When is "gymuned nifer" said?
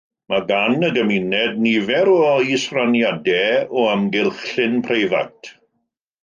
0.93-2.09